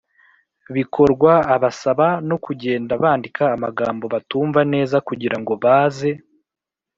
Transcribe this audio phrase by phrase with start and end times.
[0.75, 1.31] bikorwa.
[1.55, 6.11] Abasaba no kugenda bandika amagambo batumva neza kugira ngo baze